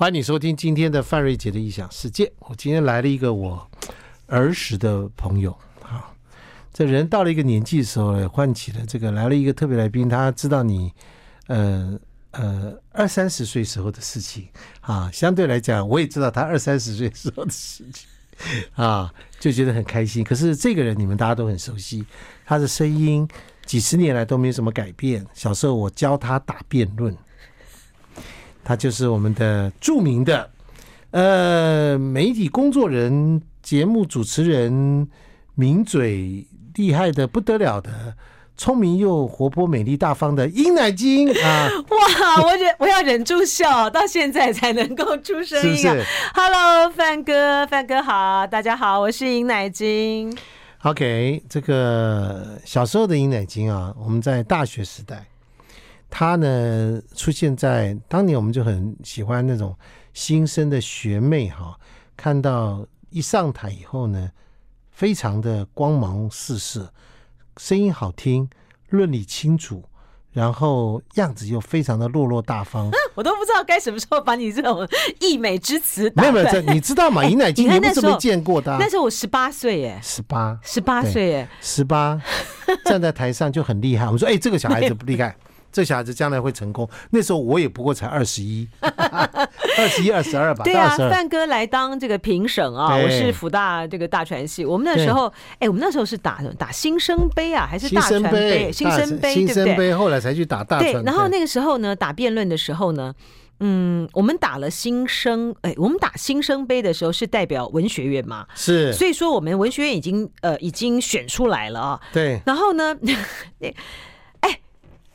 [0.00, 2.30] 欢迎你收听今天的范瑞杰的异想世界。
[2.38, 3.68] 我今天来了一个我
[4.28, 5.50] 儿时的朋友
[5.82, 6.14] 啊，
[6.72, 10.92] 这人到了一个年纪的时候，唤起了这个来了一个特别来宾，他知道你
[11.48, 11.98] 呃
[12.30, 14.46] 呃二三十岁时候的事情
[14.82, 18.06] 啊，相对来讲，我也知道他 二三十岁时候的事情
[18.76, 20.22] 啊，就觉得很开心。
[20.22, 22.06] 可是这个人你们大家都很熟悉，
[22.46, 23.26] 他的声音
[23.66, 25.26] 几十年来都没有什么改变。
[25.34, 27.18] 小时候我教他打辩论。
[28.68, 30.50] 他就是我们的著名的
[31.12, 35.08] 呃媒体工作人、节目主持人，
[35.54, 37.90] 名嘴厉害的不得了的，
[38.58, 41.70] 聪明又活泼、美丽大方的殷乃菁啊！
[41.88, 50.36] 哇，我忍我要忍住笑，到现在才能够出声音啊，是是！Hello，范哥，范哥好，大家好，我是殷乃菁。
[50.82, 55.24] OK，这个小时候的殷乃菁啊，我们在大学时代。
[56.10, 59.76] 他呢，出现在当年，我们就很喜欢那种
[60.14, 61.78] 新生的学妹哈，
[62.16, 64.30] 看到一上台以后呢，
[64.90, 66.92] 非常的光芒四射，
[67.58, 68.48] 声音好听，
[68.88, 69.84] 论理清楚，
[70.32, 72.90] 然后样子又非常的落落大方。
[73.14, 74.86] 我都不知道该什么时候把你这种
[75.20, 76.22] 溢美之词打。
[76.22, 77.24] 没有没有，你知道吗？
[77.24, 78.76] 尹乃菁， 你们怎么见过的？
[78.78, 82.20] 那时候我十八岁耶，十八，十八岁耶，十八，
[82.86, 84.06] 站在台上就很厉害。
[84.06, 85.36] 我们说，哎，这个小孩子不厉害。
[85.70, 86.88] 这小孩子将来会成功。
[87.10, 90.64] 那时候我也不过才二十一， 二十一、二十二吧。
[90.64, 94.64] 对啊，范哥来当这个评审啊，我是福大这个大传系。
[94.64, 98.72] 我们那时候，哎，我们那时候是打打新生杯啊，还是大传杯？
[98.72, 100.92] 新生杯，新生杯，后来才去打大传。
[100.92, 103.14] 对，然后那个时候呢，打辩论的时候呢，
[103.60, 108.46] 嗯，我们打了新生，哎，我们打新生杯的时候是代表文学院嘛？
[108.54, 112.00] 是，所以说我们文学院已经呃已经选出来了啊。
[112.12, 112.96] 对，然后呢，
[113.60, 113.72] 哎。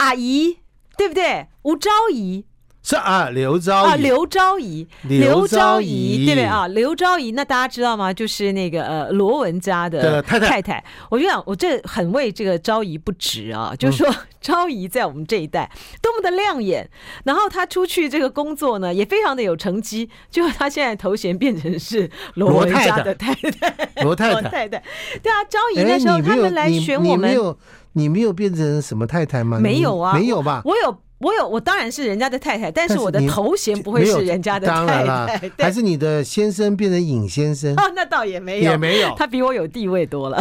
[0.04, 0.58] 阿姨，
[0.98, 1.48] 对不对？
[1.62, 2.44] 吴昭仪
[2.86, 6.68] 是啊，刘昭仪啊，刘昭仪，刘昭仪，对不对啊？
[6.68, 8.14] 刘昭仪，那大家知道吗？
[8.14, 10.50] 就是那个呃，罗文家的太太。
[10.50, 13.70] 太太，我就想，我这很为这个昭仪不值啊。
[13.72, 16.90] 嗯、就是说，昭仪在我们这一代多么的亮眼，
[17.24, 20.10] 然后他出去这个工作呢，也非常的有成绩。
[20.30, 24.84] 就他现在头衔变成是罗文家的太太，罗太太，罗太太。
[25.22, 27.32] 对啊，昭仪那时候他们来选我们。
[27.32, 27.56] 你
[27.94, 29.60] 没有变成什么太太吗？
[29.60, 30.62] 没有啊，没有吧？
[30.66, 34.86] 我有，我有，我当然是人家的太太，但是我的头衔不会是人家的太太。
[34.86, 35.28] 当然啦，
[35.60, 37.74] 还是你的先生变成尹先生？
[37.76, 40.38] 哦，那倒也没有，也没有，他比我有地位多了。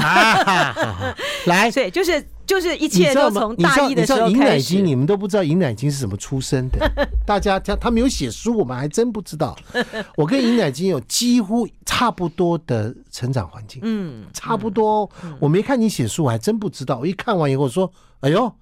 [1.46, 2.24] 来， 对，就是。
[2.52, 4.78] 就是一切都从大一的时候开始。
[4.82, 7.08] 你们都不知道尹乃菁是怎么出生的。
[7.24, 9.56] 大家他他没有写书，我们还真不知道。
[10.18, 15.08] 我跟尹乃菁有几乎差不多的成长环境，嗯，差不多。
[15.40, 16.98] 我没看你写书，我还真不知道。
[16.98, 18.52] 我一看完以后说：“哎呦，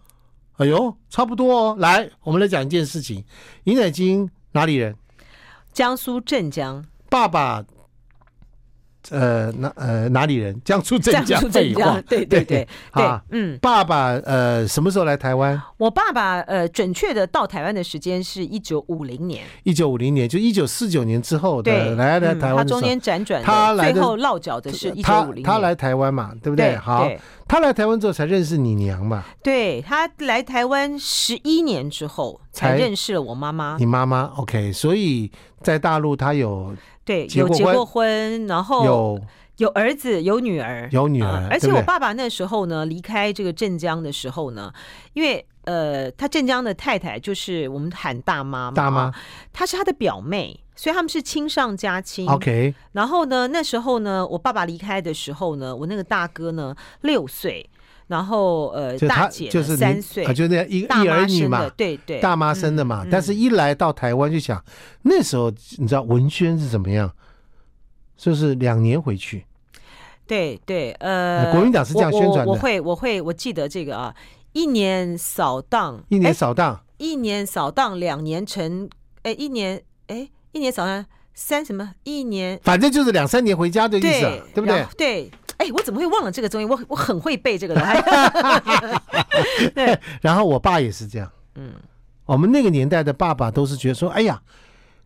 [0.59, 3.25] 哎呦，差不多哦。”来，我们来讲一件事情。
[3.65, 4.95] 尹乃菁哪里人？
[5.73, 6.85] 江苏镇江。
[7.09, 7.65] 爸爸。
[9.09, 10.61] 呃，哪呃哪里人？
[10.65, 11.41] 江苏镇江。
[11.51, 15.61] 镇江，对对对，啊，嗯，爸爸呃什么时候来台湾？
[15.79, 19.43] 我爸爸呃，准确的到台湾的时间是一九五零年。
[19.63, 22.59] 一九五零年，就一九四九年之后的来来台湾。
[22.59, 25.45] 他中间辗转，他来最后落脚的是一九五零年。
[25.45, 26.77] 他来台湾嘛，对不对？
[26.77, 27.09] 好，
[27.49, 29.25] 他来台湾之后才认识你娘嘛。
[29.43, 33.77] 对，他来台湾十一年之后才认识了我妈妈。
[33.79, 35.31] 你妈妈，OK，所以
[35.63, 36.75] 在大陆他有。
[37.11, 39.21] 对，有结过婚，然后有
[39.57, 41.29] 有儿子，有女儿，有女儿。
[41.29, 44.73] 呃、而且我爸爸那时候呢，离开这个镇江的时候呢，
[45.15, 49.13] 因为呃，他镇江的太太就是我们喊大妈嘛，大妈，
[49.53, 52.29] 她是他的表妹，所以他们是亲上加亲。
[52.29, 52.73] OK。
[52.93, 57.69] 然后呢，那时候呢，我爸爸离开的时候呢，我那个大哥呢六岁。
[58.11, 63.07] 然后呃，大姐就是三岁，就那一一儿女嘛，对对，大妈生的嘛。
[63.09, 64.61] 但是一来到台湾就想，
[65.03, 65.49] 那时候
[65.79, 67.09] 你知道文宣是怎么样？
[68.17, 69.47] 就是两年回去。
[70.27, 72.51] 对对，呃，国民党是这样宣传的。
[72.51, 74.13] 我会我会我记得这个啊，
[74.55, 78.91] 一年扫荡，一年扫荡，一年扫荡，两年成，
[79.23, 81.95] 哎，一年哎，一年扫荡三什么？
[82.03, 84.85] 一年，反正就是两三年回家的意思，对不对？
[84.99, 85.31] 对。
[85.61, 86.65] 哎，我怎么会忘了这个东西？
[86.65, 87.83] 我我很会背这个的。
[89.77, 91.31] 对，然后我爸也是这样。
[91.57, 91.75] 嗯，
[92.25, 94.41] 我们那个年代的爸爸都是觉得说，哎呀，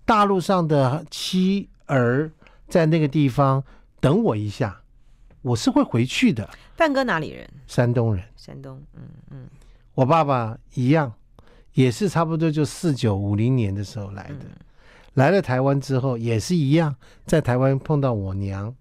[0.05, 2.31] 大陆上的妻儿
[2.69, 3.65] 在那个地方
[3.99, 4.81] 等我一下，
[5.43, 6.49] 我是会回去的。
[6.77, 7.51] 范哥哪里人？
[7.67, 8.25] 山东人。
[8.37, 9.03] 山东，嗯
[9.33, 9.49] 嗯。
[9.95, 11.13] 我爸爸一样，
[11.73, 14.51] 也是差不多就四九五零年的时候来的，嗯、
[15.15, 16.95] 来了台湾之后也是一样，
[17.27, 18.73] 在台湾碰到我娘。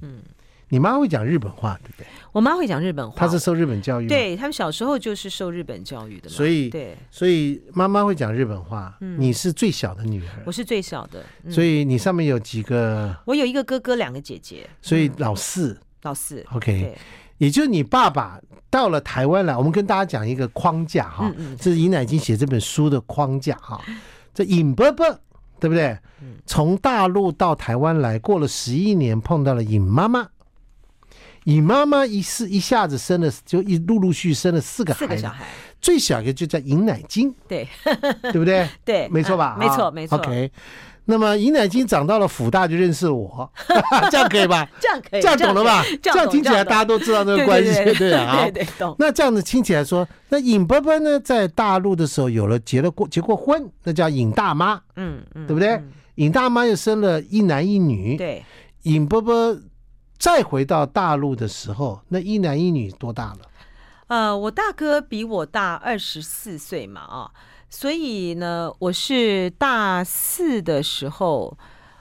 [0.00, 0.20] 嗯。
[0.68, 2.06] 你妈会讲日本话，对不对？
[2.32, 8.96] 我妈会讲日本话，她是受日本教育，对他们小时候就是受日本教育的嘛，所以对，所以妈妈会讲日本话。
[9.00, 13.16] 嗯，你是最小的女儿，我是最小的，嗯、所以你上面有几个？
[13.26, 16.44] 我有一个哥哥，两个姐姐，所以老四，嗯、老四。
[16.52, 16.96] OK，
[17.38, 23.80] 也就是你爸爸到了台湾来，我们跟大家讲一个框架哈，嗯嗯，这是尹乃菁写这本书的框架哈，
[24.34, 25.06] 这尹伯伯
[25.60, 25.96] 对不对？
[26.44, 30.28] 从大陆到台湾来，过了十一年，碰到了尹妈妈。
[31.46, 35.46] 尹妈妈一是一下子生了，就一陆陆续续生了四个孩子，四个小孩，
[35.80, 37.68] 最小一个就叫尹乃金，对，
[38.20, 38.68] 对不对？
[38.84, 39.54] 对， 没错吧？
[39.58, 40.18] 没错，没错。
[40.18, 40.50] OK，
[41.04, 43.48] 那么尹乃金长到了辅大就认识我，
[44.10, 44.68] 这样可以吧？
[44.80, 45.84] 这样可以，这样懂了吧？
[46.02, 48.42] 这样听起来大家都知道那个关系，对啊。
[48.42, 48.96] 对对，懂。
[48.98, 55.80] 那这样子听起来说，那尹伯伯呢，在大陆的时候有了结了过结过婚，那叫尹大妈，嗯嗯，对不对？
[56.16, 58.44] 尹大妈又生了一男一女，对，
[58.82, 59.56] 尹伯伯。
[60.18, 63.38] 再回到大陆的时候，那一男一女多大了？
[64.08, 67.30] 呃，我大哥比我大二十四岁嘛，啊，
[67.68, 71.56] 所以呢，我是大四的时候，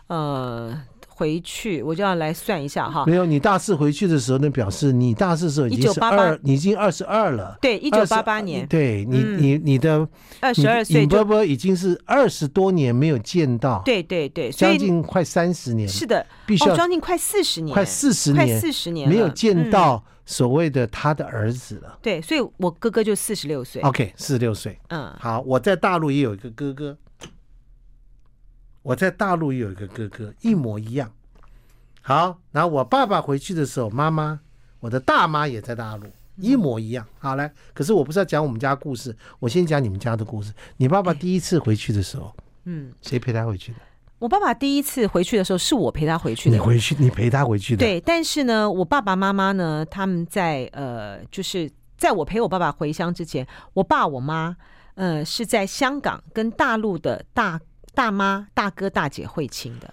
[0.07, 0.83] 呃。
[1.17, 3.05] 回去我就要来算一下哈。
[3.05, 7.57] 没有，你大四回去的时候，那表示你大四的时候已经是二，你已经二十二了。
[7.61, 8.67] 对，一九八八年。
[8.67, 10.07] 对你，你你的
[10.41, 13.81] 二十二岁，尹伯伯已经是二十多年没有见到。
[13.85, 15.87] 对对对，将近快三十年。
[15.87, 21.97] 是的，必须要将近快四十年，快四十年，快四十年没有见到所谓的他的儿子了。
[22.01, 23.81] 对，所以我哥哥就四十六岁。
[23.83, 24.77] OK，四十六岁。
[24.89, 26.97] 嗯，好，我在大陆也有一个哥哥，
[28.85, 31.11] 我在大陆也有一个哥哥，一模一样。
[32.03, 34.39] 好，然后我爸爸回去的时候，妈妈，
[34.79, 36.05] 我的大妈也在大陆，
[36.37, 37.03] 一模一样。
[37.17, 40.53] 好来，可是我不是要讲我们家故事，我先讲你们家的故事。
[40.77, 42.31] 你爸爸第一次回去的时候，
[42.65, 43.79] 嗯，谁陪他回去的？
[44.19, 46.55] 我爸爸第一次回去的时候，是我陪他回去的。
[46.55, 47.79] 你回去，你陪他回去的。
[47.79, 51.67] 对，但是呢，我爸爸妈妈呢，他们在呃，就是
[51.97, 54.55] 在我陪我爸爸回乡之前，我爸我妈，
[54.93, 57.59] 呃，是在香港跟大陆的大
[57.95, 59.91] 大妈、大哥、大姐会亲的。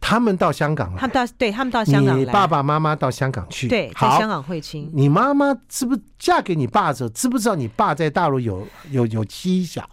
[0.00, 4.90] 他们到香港了，他们到对，他们到香港，你爸爸妈妈到香港去，对，在香港会亲。
[4.92, 9.88] 你妈妈知不嫁给你爸的时候，知不知道你爸在大陆有有有妻小？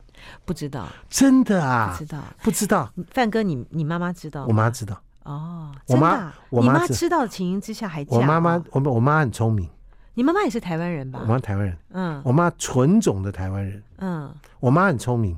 [0.46, 2.92] 不知道，真的啊，不知道，不知道。
[3.12, 4.46] 范哥，你你妈妈知道？
[4.48, 5.00] 我妈知道。
[5.24, 8.18] 哦，我妈，我妈知道的情形之下还嫁。
[8.18, 9.70] 我妈妈，我我妈很聪明。
[10.16, 11.20] 你妈妈也是台湾人吧？
[11.22, 15.38] 我妈台湾人，嗯，我妈纯种的台湾人，嗯，我妈很聪明。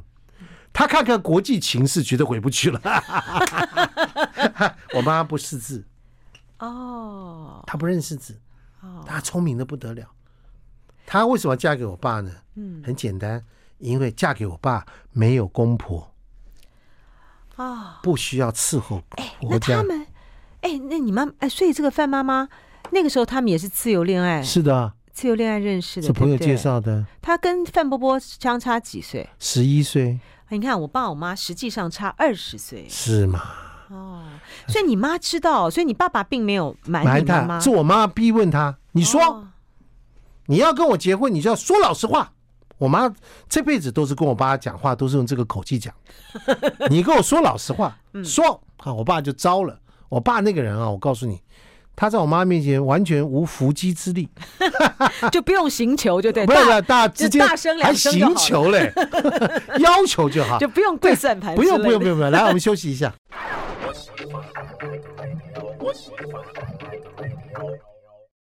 [0.74, 2.82] 他看看国际情势，觉得回不去了。
[4.96, 5.86] 我妈不识字，
[6.60, 8.40] 哦，她不认识字，
[8.82, 10.08] 哦，她聪明的不得了。
[11.06, 12.32] 她为什么嫁给我爸呢？
[12.56, 13.44] 嗯，很简单，
[13.80, 16.12] 因为嫁给我爸没有公婆，
[17.58, 19.02] 啊，不需要伺候。
[19.18, 20.08] 哎，那他们，
[20.62, 22.48] 哎，那你妈，哎，所以这个范妈妈
[22.92, 27.06] 那个时候他们也是自由恋爱，是的，自由恋爱认识的，是朋友介绍的。
[27.22, 29.30] 他跟范伯伯相差几岁？
[29.38, 30.20] 十一岁。
[30.58, 33.42] 你看，我爸我妈实际上差二十岁，是吗？
[33.90, 34.24] 哦，
[34.68, 37.60] 所以你妈知道，所以你爸爸并没有瞒你妈妈。
[37.60, 39.48] 是我妈逼问他，你说、哦、
[40.48, 42.32] 你要跟我结婚，你就要说老实话。
[42.78, 43.14] 我妈
[43.48, 45.94] 这辈子都是跟我爸讲话，都是用这个口气讲。
[46.90, 49.80] 你跟我说老实话，说啊，我爸就招了。
[50.10, 51.42] 我爸那个人啊，我告诉你。
[51.96, 54.28] 他在我妈面前完全无伏击之力，
[55.32, 58.92] 就不用行求，就对，不要大直接大声还行求嘞，
[59.80, 63.14] 要求就好，就不用跪算盘，不用不用不用不用，来，我们休息一下。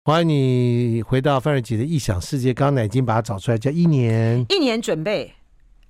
[0.06, 4.44] 欢迎你回到范玮琪的异想世界，刚才已经把它找出来，叫一年。
[4.48, 5.32] 一年准备。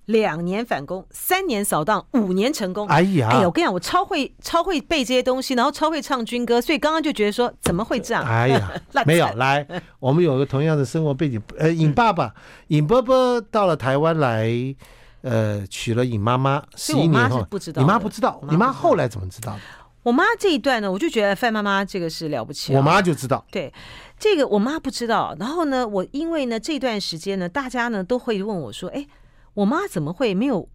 [0.06, 2.86] 两年反攻，三年扫荡，五年成功。
[2.88, 8.22] 哎呀，哎呀，我跟你讲，我超会超会背这些东西，然后超会唱军歌，所以刚刚就觉得说，怎么会这样？
[8.24, 8.70] 哎呀，
[9.06, 9.66] 没有来，
[9.98, 11.40] 我们有个同样的生活背景。
[11.58, 12.34] 呃，尹爸爸，
[12.68, 14.52] 尹伯伯到了台湾来，
[15.22, 16.62] 呃，娶了尹妈妈。
[16.76, 19.60] 十一年后，不知道，你妈不知道，你妈后来怎么知道的？
[20.02, 22.74] 我妈这一段呢，我就觉得范妈妈这个是了不起。
[22.74, 23.72] 我妈就知道，对
[24.18, 25.34] 这个我妈不知道。
[25.40, 29.06] 然后呢，我因为呢这段时间呢，大家呢都会问我说，哎。
[29.54, 30.68] 我妈怎么会没有？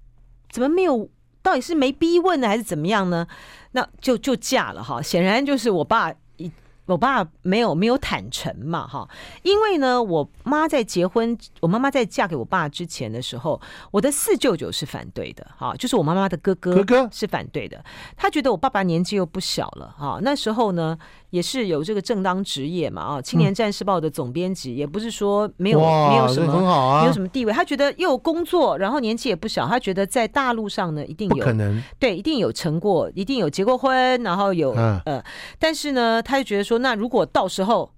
[0.50, 1.10] 怎么没有？
[1.42, 3.28] 到底是没逼问呢，还是怎么样呢？
[3.72, 5.02] 那就就嫁了哈。
[5.02, 6.52] 显然就是我爸一。
[6.86, 9.08] 我爸没有没有坦诚嘛，哈，
[9.44, 17.86] 因为呢，我妈在结婚，我妈妈在嫁给我爸之前的时候，我的四舅舅是反对的，哈，就是我妈妈的哥哥，哥哥是反对的，
[18.18, 20.98] 他觉得我爸爸年纪又不小了，哈，那时候呢
[21.32, 34.72] 也是有这个正当职业嘛，啊，青年战士报的总编辑，也不是说没有没有什么很好啊，没有什么地位，他觉得又有工作，然后年纪也不小，他觉得在大陆上呢一定有可能，对，一定有成过，一定有结过婚，然后有
[35.06, 35.24] 呃，
[35.60, 36.80] 但是呢，他就觉得说。
[36.80, 37.92] 那如果到时候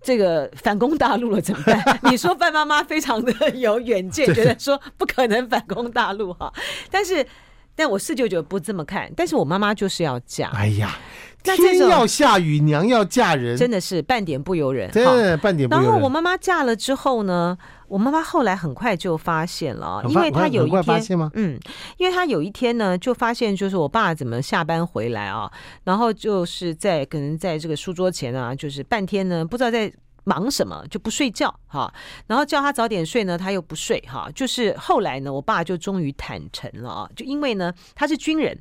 [0.00, 1.98] 这个反攻大陆了怎么办？
[2.10, 6.52] 你说范妈妈非常的有远见，觉得说不可能反攻大陆哈。
[6.90, 7.26] 但是，
[7.74, 10.50] 但我四舅舅不这么看，但是我妈妈就是要嫁。
[10.54, 10.96] 哎呀。
[11.42, 14.90] 天要下雨，娘要嫁人，真的是半点不由人。
[14.90, 15.90] 对，半点不由人。
[15.90, 17.56] 然后我妈妈嫁了之后呢，
[17.88, 21.58] 我妈妈后来很快就发现了，因为她有一天，嗯，
[21.96, 25.50] 因为她有一天呢，就发现就是我爸怎么下班回来啊，
[25.84, 29.92] 然后就是在可能在这个书桌前啊，就是半天呢，不知道在。
[30.30, 31.92] 忙什么就不睡觉哈，
[32.28, 34.30] 然后叫他早点睡呢，他又不睡哈。
[34.32, 38.56] 就是后来呢，我爸就终于坦诚了啊，就因为呢他是军人，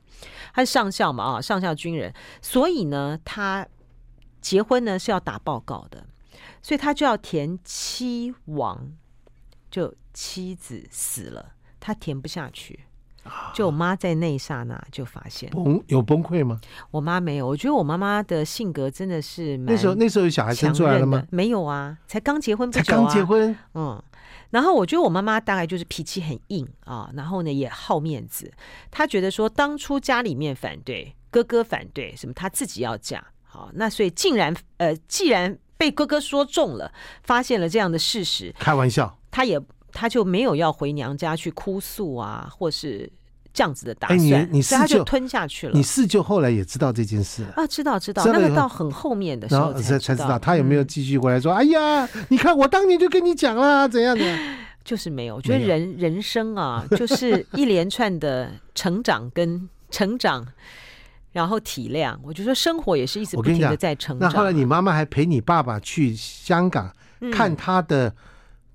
[0.51, 2.11] 他是上校嘛啊，上校军人，
[2.41, 3.67] 所以呢他
[4.41, 6.03] 结婚呢是要打报告的，
[6.63, 8.91] 所以他就要填妻亡，
[9.69, 12.79] 就妻子死了，他填不下去。
[13.53, 16.59] 就我妈在那一刹那就发现崩有崩溃吗？
[16.91, 21.25] 我妈没有，我觉得我妈妈的性格真的是蛮那时候那时候有小孩生出来了吗？
[21.29, 23.55] 没有啊，才刚结婚不久啊，才刚结婚。
[23.73, 24.01] 嗯，
[24.49, 28.51] 然后我觉得我妈妈大概就是脾气很硬啊，然后呢也好面子，
[28.91, 36.91] 她觉得说当初家里面反对，哥哥反对什么，她自己要嫁，好，那所以竟然呃，既然被哥哥说中了，
[37.23, 39.59] 发现了这样的事实，开玩笑，她也。
[39.91, 43.11] 她就没有要回娘家去哭诉啊，或是
[43.59, 45.73] 这样子的打算，欸、你你四舅他就吞下去了。
[45.73, 47.67] 你四舅后来也知道这件事啊？
[47.67, 54.23] 知道知道，那个到很后面的时候才才知道他有没有继续回来说：“嗯、哎呀，你看我当年就跟你讲了，怎样的？
[54.85, 55.35] ”就是没有。
[55.35, 60.47] 我觉得人人生啊，就是一连串的成长跟成长，
[61.33, 62.17] 然后体谅。
[62.23, 64.31] 我就说生活也是一直不停的在成长。
[64.31, 66.89] 那后来你妈妈还陪你爸爸去香港、
[67.19, 68.15] 嗯、看他的。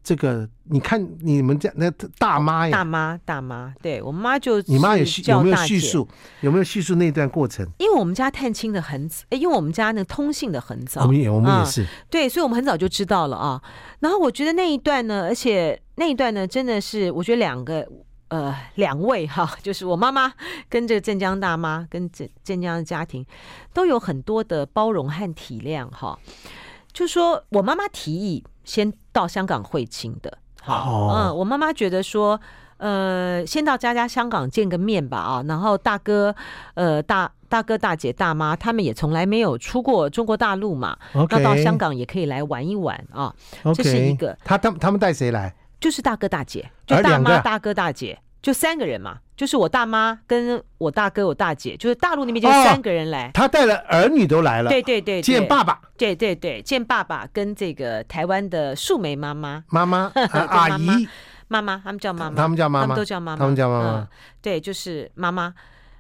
[0.05, 6.07] 这个你看你们家那大妈呀，大妈大妈，对我妈就你妈有有没有叙述
[6.43, 7.67] 有没有叙述那段过程？
[7.79, 13.63] 因为我们家探亲的很早，因为我们家那通信的很早，我们也我们也是、嗯、对，所以我们很早就知道了啊。
[14.01, 17.89] 然后我觉得那一段呢，而且那一段呢，真的是我觉得两个
[18.29, 20.31] 呃两位哈， 就是我妈妈
[20.69, 23.25] 跟这个镇江大妈跟镇镇江的家庭
[23.73, 26.19] 都有很多的包容和体谅哈。
[26.93, 28.45] 就说我妈妈提议。
[28.65, 32.41] 先到香港会亲的，好，嗯，我妈妈觉得说，
[32.79, 36.35] 呃，先到家家香港见个面吧，啊，然后大哥，
[36.75, 40.99] 呃，大大哥大姐大妈他们也从来没有出过中国大陆嘛，
[41.31, 43.35] 那到香港也可以来玩一玩啊，
[43.75, 44.37] 这是一个。
[44.45, 45.55] 他他他们带谁来？
[45.79, 48.19] 就是大哥大姐，就大妈大哥大姐。
[48.45, 53.29] 就三个人嘛，就是我大妈跟我大哥、我大姐，就是大陆那边就三个人来。
[53.29, 60.13] 哦、他带了儿女都来了，对对对，见爸爸，对对对，见爸爸跟这个台湾的树梅妈妈、妈妈、
[60.51, 61.09] 阿姨、
[61.49, 64.09] 妈妈，他们叫妈妈，他们叫妈妈，他们都叫妈妈，他们叫妈妈、嗯。
[64.43, 65.55] 对，就是妈妈。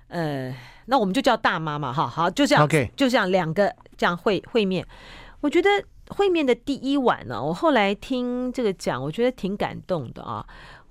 [0.08, 4.86] 呃，那我们就叫大妈嘛，哈，好，就这样，OK，就这样两个这样会会面。
[5.40, 5.70] 我觉得
[6.08, 10.44] 会面的第一晚呢，我后来听这个讲，我觉得挺感动的啊。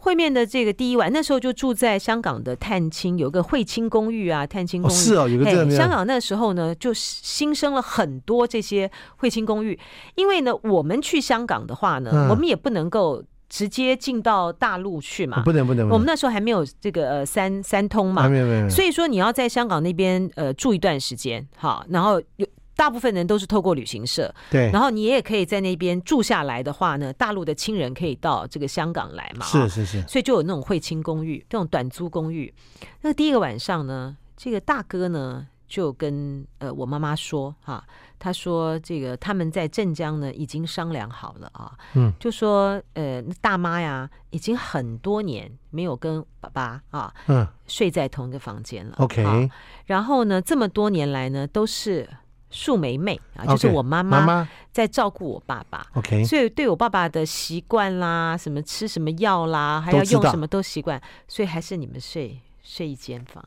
[0.04, 4.94] 会面的这个第一晚，那时候就住在香港的探亲，有个会亲公寓啊，探亲公寓。
[4.94, 5.74] 哦是哦，有个这样的。
[5.74, 9.80] 香港那时候呢，就新生了很多这些会亲公寓，
[10.16, 15.88] 因为呢，我们去香港的话呢，嗯、我们也不能够直接进到大陆去嘛，不能不能。
[15.88, 18.70] 我们那时候还没有这个呃三三通嘛，没有没有。
[18.70, 22.46] 所以说你要在香港那边呃住一段时间，好，然后有。
[22.84, 32.54] 大部分人都是透过旅行社，对，然后你也可以在那边住下来的话呢，大陆的亲人可以到这个香港来嘛，是是是，所以就有那种会亲公寓，这种短租公寓。
[33.00, 37.84] 那第一个晚上呢，这个大哥呢就跟呃我妈妈说哈、啊，
[38.20, 47.48] 他说这个他们在镇江呢已经商量好了啊，嗯，就说呃大妈呀已经很多年没有跟爸爸啊嗯。
[47.66, 49.50] 睡在同一个房间了，OK，、啊、
[49.86, 52.10] 然后呢这么多年来呢都是。
[52.54, 55.86] 树梅妹啊，就是我妈妈在照顾我爸爸。
[55.96, 63.44] OK，所以对我爸爸的习惯啦，什么吃什么药啦，还要用什么都习惯，所以还是你们睡睡一间房。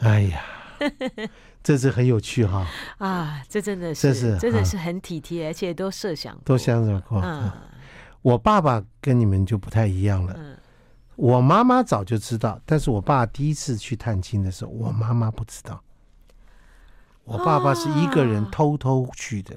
[0.00, 0.42] 哎呀，
[1.64, 2.66] 这是很有趣哈！
[2.98, 7.20] 啊，这真的是，这是真的是很体贴，而且都设想过，都想过。
[7.22, 7.50] 嗯，
[8.22, 10.34] 我爸爸跟你们就不太一样了。
[10.36, 10.56] 嗯，
[11.16, 15.82] 我妈妈早就知道，但是我爸第一次去探亲的时候，我妈妈不知道。
[17.30, 19.54] 我爸爸是一个人偷偷去的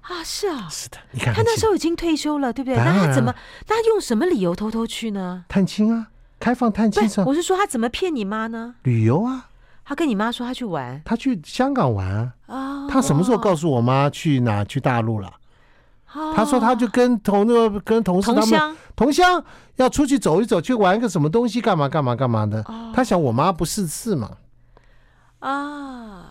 [0.00, 2.76] 啊，是啊，是的，你看他那时候已经退休了，对不对？
[2.76, 3.32] 那他怎么，
[3.68, 5.44] 那他用什么理由偷偷去呢？
[5.48, 6.08] 探亲啊，
[6.40, 7.24] 开放探亲上。
[7.24, 8.74] 我是说他怎么骗你妈呢？
[8.82, 9.48] 旅游啊，
[9.84, 12.88] 他跟你妈说他去玩，他去香港玩啊。
[12.88, 14.64] 他什么时候告诉我妈去哪？
[14.64, 15.32] 去大陆了？
[16.34, 19.44] 他说他就跟同那个跟同事他们同乡
[19.76, 22.64] 要出去走一走，去玩个什么东西，干嘛干嘛干嘛的。
[22.94, 24.30] 他想我妈不识字嘛？
[25.40, 26.27] 啊。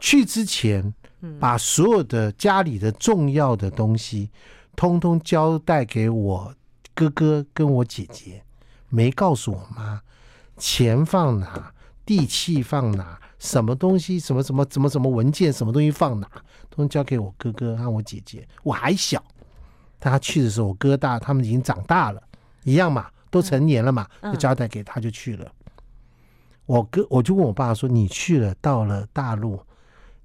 [0.00, 0.92] 去之前，
[1.38, 4.30] 把所有的家里的重要的东西，
[4.74, 6.54] 通通交代给我
[6.94, 8.42] 哥哥跟我姐姐，
[8.88, 10.00] 没告诉我妈，
[10.56, 11.72] 钱放哪，
[12.06, 16.26] 地契放哪，什么东西，什么什么什么什么文件，什么东西放哪，
[16.70, 18.48] 通通交给我哥哥和我姐姐。
[18.62, 19.22] 我还小，
[20.00, 22.22] 他去的时候，我哥大，他们已经长大了，
[22.64, 25.52] 一样嘛，都成年了嘛，就交代给他就去了。
[26.64, 29.60] 我哥，我就问我爸说：“你去了，到了大陆。”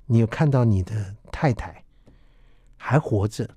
[0.05, 1.83] 你有看到你的太太
[2.77, 3.49] 还活着，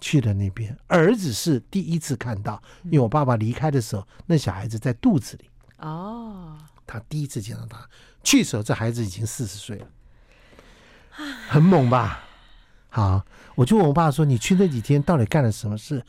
[0.00, 5.50] 去了那边，儿子是第一次看到，因为我爸爸离开的时候，那小孩子在肚子里。
[5.78, 7.88] 哦，他第一次见到他，
[8.22, 9.86] 去的时候这孩子已经四十岁了，
[11.48, 12.22] 很猛吧？
[12.88, 13.24] 好，
[13.54, 16.02] 我就问我爸说：“你去那几天到底干了什么事？”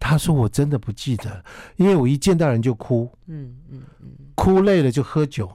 [0.00, 1.44] 他说：“我真的不记得，
[1.76, 5.48] 因为我一见到人就哭，嗯嗯嗯，哭累了就喝酒。”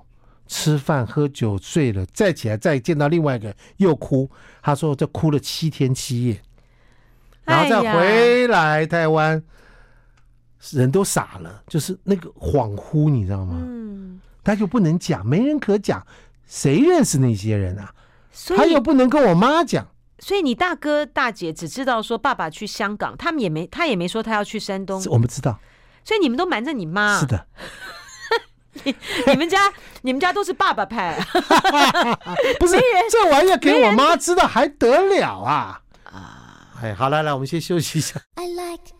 [0.47, 4.29] 吃饭喝酒醉了，再起来再见到另外一个又哭。
[4.61, 6.41] 他说这哭了七天七夜，
[7.45, 9.41] 然后再回来台湾，
[10.71, 13.55] 人都傻了，就是那个恍惚，你知道吗？
[13.59, 16.05] 嗯，他就不能讲，没人可讲，
[16.47, 17.93] 谁认识那些人啊？
[18.55, 19.87] 他又不能跟我妈讲，
[20.19, 25.59] 所以你大哥大姐只知道说爸爸去香港，他们也没他也没说他要去山东，我们知道，
[26.03, 27.47] 所以你们都瞒着你妈，是的。
[28.83, 28.95] 你
[29.27, 31.17] 你们家你们家都是爸爸派，
[32.59, 32.75] 不是
[33.11, 35.81] 这玩意儿给我妈知道还得了啊？
[36.03, 38.19] 啊，哎，好来来，我们先休息一下。
[38.35, 38.93] I like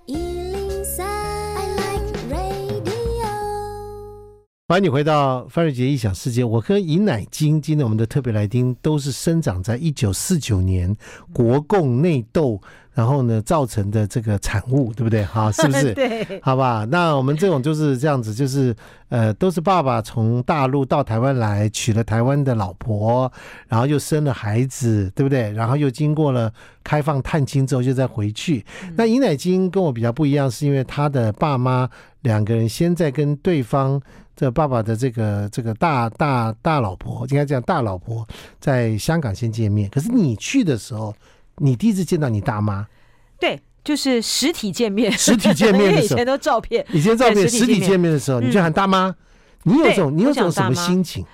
[4.69, 6.43] 欢迎你回到范瑞杰异想世界。
[6.43, 10.93] 我跟尹乃菁，今天我们的特别来宾都是生长在一九四九年
[11.31, 12.61] 国共内斗，
[12.97, 15.23] 然后呢造成的这个产物，对不对？
[15.29, 15.93] 哈，是不是？
[15.93, 16.83] 对，好吧。
[16.89, 18.75] 那我们这种就是这样子，就是
[19.09, 23.31] 呃，都是爸爸从大陆到台湾来，娶了台湾的老婆，
[23.67, 25.51] 然后又生了孩子，对不对？
[25.51, 26.51] 然后又经过了
[26.83, 28.65] 开放探亲之后，就再回去。
[28.95, 31.87] 那尹乃金跟我比较不一样，是因为他的爸妈
[32.21, 34.01] 两个人先在跟对方。
[34.35, 38.23] 这爸爸的这个这个大大大老婆，应该这样，大老婆
[38.59, 39.89] 在香港先见面。
[39.89, 41.11] 可是你去的时候，
[41.57, 42.85] 你第一次见到你大妈，
[43.39, 48.11] 对，就是实体见面，实体见面的时候， 以前都照片，以前照片，实体见面。
[48.11, 49.15] 的时候，你就喊大妈，
[49.63, 51.25] 你有种，你有种什么心情？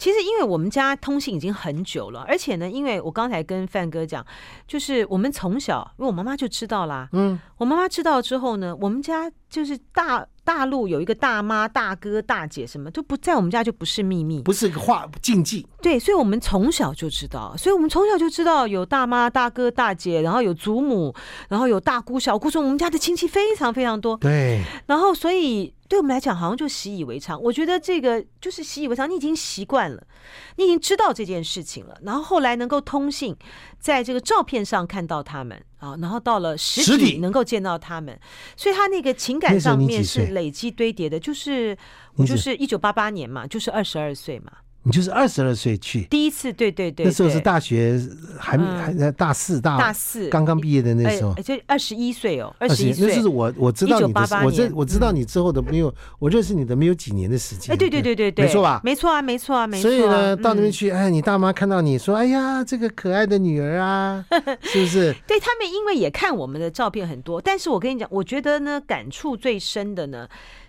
[0.00, 4.24] 其实，因为我们家通信已经很久了，而且呢，因为我刚才跟范哥讲，
[4.66, 10.26] 就是我们从小，因为我妈妈就知道啦，嗯，我妈妈知道之后呢，我们家就是大。
[10.42, 15.64] 大陆有一个大妈、大哥、大姐，什么都不在我们家，就不是秘密，不是个话禁忌。
[15.80, 21.14] 对，所以我们从小就知道，所以我们从小就知道有大妈、大哥、大姐，然后有祖母，
[21.50, 24.16] 然后有大姑、小姑，说我们家的亲戚非常非常多。
[24.16, 27.42] 对，然后所以对我们来讲，好像就习以为常。
[27.42, 30.06] 我觉得这个就是习以为常，你已经习惯了，
[30.54, 31.98] 你已经知道这件事情了。
[32.02, 33.36] 然后后来能够通信，
[33.80, 35.60] 在这个照片上看到他们。
[35.78, 38.16] 啊，然后到了实体能够见到他们，
[38.54, 41.76] 所以他那个情感上面是累积堆叠的，就是
[42.14, 44.52] 我就是一九八八年嘛，就是二十二岁嘛。
[44.82, 48.00] 你就是二十二岁去第一次，对对对，那时候是大学
[48.38, 53.14] 还还在大四大大四刚刚毕业的那时候，就二十一岁哦，二十一岁。
[53.14, 57.74] 那是我我知道你的，我知我知道你之后的没有，我认识你的没有几年的时间。
[57.74, 58.80] 哎，对对对对对，没错吧？
[58.82, 59.90] 没错啊，没错啊，没错。
[59.90, 64.24] 所以呢，到那边去，哎，你大妈看到你说，哎呀，这个可爱的女儿啊，
[64.62, 65.14] 是不是？
[65.26, 70.26] 对他们，因为也看我们的照片很多，但是我跟你讲，我觉得呢，感触最深的呢，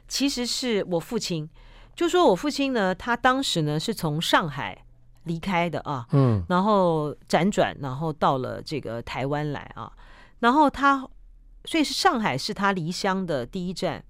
[0.09, 1.47] 其实是我父亲。
[1.95, 4.85] 就说我父亲呢，他当时呢是从上海
[5.23, 9.91] 离开的啊，嗯，然后辗转，然后到了这个台湾来啊，
[10.39, 11.07] 然后他，
[11.65, 14.03] 所以是上海是他离乡的第一站，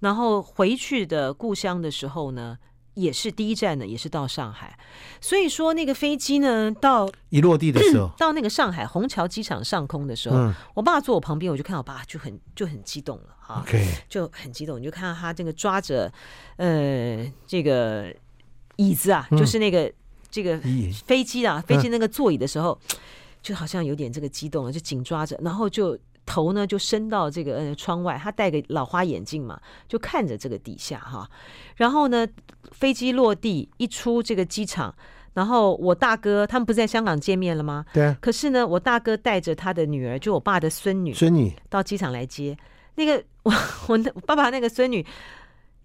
[0.00, 2.58] 然后回去的故乡的时候呢。
[2.94, 4.78] 也是第一站呢，也是到上海，
[5.20, 13.64] 所以说那个飞机呢，到一落地的时候， 到那个上海虹桥机场上空的时候，嗯、我爸坐我旁边，我就看我爸就很就很激动了啊.
[14.08, 16.12] 就很激动，你就看到他这个抓着
[16.56, 18.14] 呃这个
[18.76, 19.92] 椅子啊，嗯、就是那个
[20.30, 20.58] 这个
[21.04, 22.96] 飞机啊，飞机那个座椅的时候，嗯、
[23.42, 25.98] 就好像有点这个激动了，就紧抓着，然后就。
[26.26, 31.28] 头呢就伸到这个呃窗外，他戴个老花眼镜嘛，就看着这个底下哈。
[31.76, 32.26] 然后呢，
[32.72, 34.94] 飞机落地一出这个机场，
[35.34, 37.84] 然后我大哥他们不是在香港见面了吗？
[37.92, 38.16] 对啊。
[38.20, 42.56] 可是呢，我大哥带着他的女儿，就我爸的孙女，孙女到机场来接。
[42.94, 43.52] 那个我
[43.88, 45.04] 我爸爸那个孙女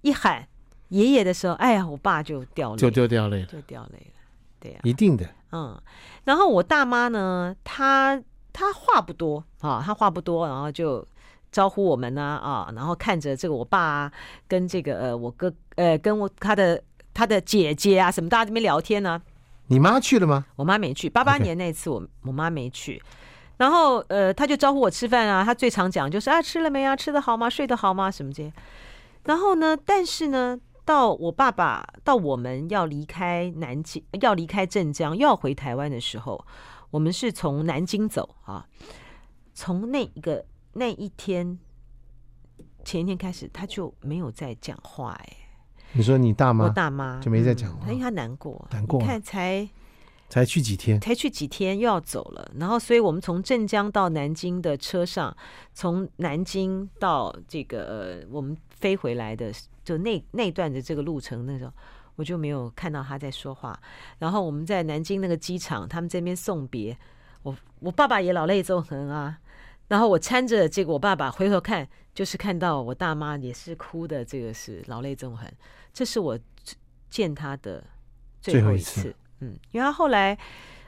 [0.01, 0.47] 一喊
[0.87, 4.21] 爷爷的时候，哎呀，我爸就掉泪，就就掉泪了，就掉泪了。
[4.59, 5.27] 对呀，一定的。
[5.51, 5.81] 嗯。
[6.23, 8.21] 然后我大妈呢，她。
[8.51, 11.05] 他话不多啊，他话不多，然后就
[11.51, 14.11] 招呼我们呢啊，然后看着这个我爸啊，
[14.47, 16.81] 跟这个呃我哥呃跟我他的
[17.13, 19.21] 他的姐姐啊什么，大家这边聊天呢、啊。
[19.67, 20.45] 你妈去了吗？
[20.55, 21.07] 我妈没去。
[21.07, 23.01] 八八年那次我，我妈没去。
[23.57, 25.43] 然后呃，他就招呼我吃饭啊。
[25.43, 26.95] 他最常讲就是啊，吃了没啊？
[26.95, 27.47] 吃得好吗？
[27.47, 28.09] 睡得好吗？
[28.09, 28.51] 什么这些。
[29.25, 36.43] 然后呢，但是呢，到我爸爸到我们要离开南京，要离开镇江，要回台湾的时候，
[36.91, 38.67] 我们是从南京走啊。
[39.53, 41.59] 从那一个那一天
[42.85, 45.37] 前一天开始，他就没有再讲话哎。
[45.93, 49.01] 你说你大妈，我大妈就没再讲话，因为他难过，难过。
[49.01, 49.67] 你看才
[50.29, 52.51] 才去几天，才去几天又要走了。
[52.57, 55.35] 然后，所以我们从镇江到南京的车上，
[55.73, 57.83] 从南京到这个
[58.21, 59.51] 呃，我们飞回来的，
[59.83, 61.73] 就那那段的这个路程，那时候
[62.19, 63.79] 我就没有看到他在说话。
[64.17, 66.95] 然后我们在南京那个机场，他们这边送别，
[67.43, 69.39] 我我爸爸也老泪纵横啊。
[69.87, 75.49] 然后我搀着这个，我爸爸回头看，就是看到我大妈也是哭的，这个是老泪纵横。
[75.93, 76.37] 这是我
[77.09, 77.81] 见他的
[78.41, 80.37] 最后一次，一次嗯，因为他后来，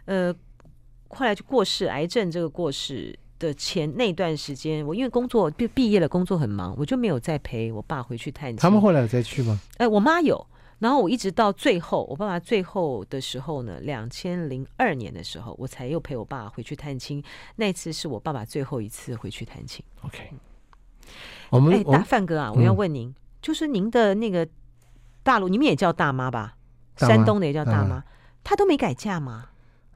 [0.04, 0.36] 呃，
[1.08, 8.58] 后来就过世，癌症这个过世的前那段时间，我因为工作毕毕业了，工作很忙，我就没有再陪我爸回去探亲。
[8.58, 9.60] 他们后来有再去吗？
[9.78, 10.46] 哎、呃，我妈有，
[10.82, 17.24] 然后我一直到最后，我爸爸最后的时候呢，两千零二年的时候，我才又陪我爸回去探亲。
[17.56, 19.82] 那次是我爸爸最后一次回去探亲。
[20.02, 20.34] OK，
[21.50, 24.46] 我们哎，大范哥啊，我要问您，嗯、就是您的那个。
[25.24, 26.58] 大陆你们也叫大妈吧？
[27.00, 28.04] 妈山东的也叫大妈，
[28.44, 29.50] 她、嗯、都没改嫁吗？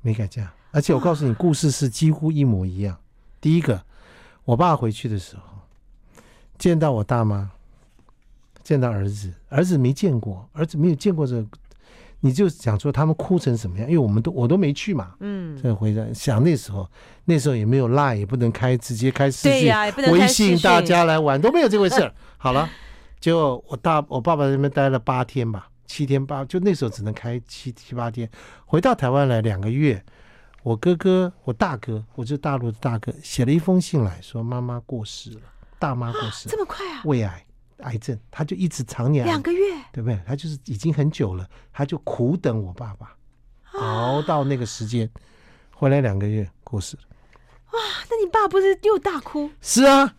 [0.03, 2.93] 没改嫁，而且我告诉你，故事是几乎一模一样。
[2.93, 3.01] 啊、
[3.41, 3.83] 第一个，
[4.43, 5.43] 我爸回去的时候，
[6.59, 7.49] 见到我大妈，
[8.65, 11.57] 见到儿子，儿子没见过，儿子没有见过这个，
[12.19, 13.87] 你就想说他们哭成什么样？
[13.87, 15.13] 因为我们都我都没去嘛。
[15.19, 15.57] 嗯。
[15.63, 16.89] 这回来想那时候，
[17.23, 22.11] 那时候也没有 Line，也不能开直接开视讯，啊、微信大家来玩都没有这回事。
[22.37, 22.69] 好了。
[23.17, 28.29] 就我大我爸爸在那边待了八天吧，七天八，就那时候只能开七七八天。
[28.65, 30.03] 回到台湾来两个月，
[30.61, 35.41] 我哥哥我大哥，我就大陆的大哥，写了一封信来说妈妈过世了，
[35.79, 37.01] 大妈过世了，这么快啊？
[37.05, 37.43] 胃癌
[37.77, 39.59] 癌症，他就一直常年两个月，
[39.91, 40.19] 对不对？
[40.25, 43.15] 他就是已经很久了，他就苦等我爸爸，
[43.79, 45.09] 熬到那个时间，
[45.73, 47.03] 回来两个月过世了。
[47.71, 49.49] 哇，那你爸不是又大哭？
[49.61, 50.15] 是啊。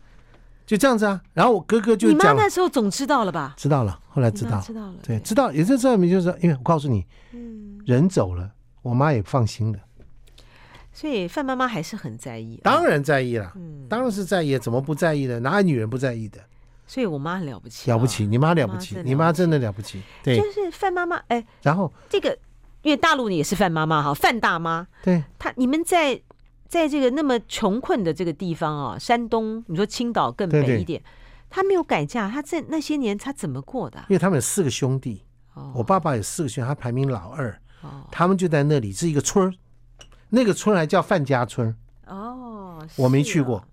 [0.67, 3.55] 就这样子啊，然后我哥哥就，你妈那时候总知道了吧？
[3.57, 8.51] 知道了，后来知道，知道了，对，知道也是证明，就是因为我告诉你，嗯，人走了，
[8.83, 9.79] 我妈也放心了。
[10.93, 15.39] 所以范妈妈还是很在意，当然在意了，嗯，当然是在意，怎么不在意呢？
[15.39, 16.41] 哪有女人不在意的？
[16.87, 21.93] 所以我妈很了不起，了不起，你妈了不起，你妈真的了不起，对，就是范妈妈，哎，然后？
[22.09, 22.39] 这个
[22.83, 26.21] 因为大陆也是范妈妈哈，范大妈，对，她你们在
[26.69, 31.03] 在这个那么穷困的这个地方啊，山东，你说青岛更北一点。
[31.49, 33.99] 她没有改嫁，她在那些年她怎么过的？
[34.09, 35.23] 因为他们有四个兄弟，
[35.55, 37.51] 哦、我爸爸有四个兄弟，他排名老二，
[37.83, 39.53] 哦、他们就在那里是一个村儿，
[40.29, 41.75] 那个村还叫范家村。
[42.07, 43.65] 哦，我没去过。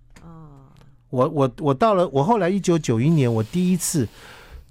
[1.14, 4.08] 哦，我我我到了，我后来一九九一年，我第一次